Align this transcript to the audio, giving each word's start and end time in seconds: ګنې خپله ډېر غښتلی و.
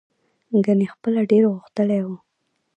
ګنې 0.65 0.87
خپله 0.93 1.21
ډېر 1.31 1.43
غښتلی 1.53 1.99
و. 2.05 2.07